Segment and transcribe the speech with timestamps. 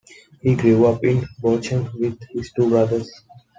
[0.41, 3.23] He grew up in Bochum with his two brothers.